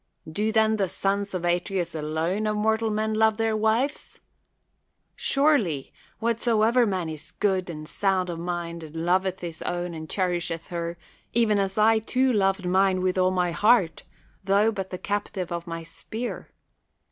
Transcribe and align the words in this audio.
Do 0.27 0.51
then 0.51 0.77
the 0.77 0.87
sons 0.87 1.35
of 1.35 1.45
Atreus 1.45 1.93
alone 1.93 2.47
of 2.47 2.57
mortal 2.57 2.89
men 2.89 3.13
love 3.13 3.37
their 3.37 3.55
wives? 3.55 4.19
Surely, 5.15 5.93
what 6.17 6.39
soever 6.39 6.87
man 6.87 7.07
is 7.07 7.29
good 7.33 7.69
and 7.69 7.87
sound 7.87 8.27
of 8.31 8.39
mind 8.39 8.81
and 8.81 8.95
lov 8.95 9.25
etli 9.25 9.41
his 9.41 9.61
own 9.61 9.93
and 9.93 10.09
cherisheth 10.09 10.69
her, 10.69 10.97
even 11.33 11.59
as 11.59 11.77
I, 11.77 11.99
too, 11.99 12.33
loved 12.33 12.65
mine 12.65 13.01
with 13.03 13.15
all 13.19 13.29
my 13.29 13.51
heart, 13.51 14.01
tho 14.43 14.71
but 14.71 14.89
the 14.89 14.97
cap 14.97 15.29
tive 15.33 15.51
of 15.51 15.67
my 15.67 15.83
spear. 15.83 16.49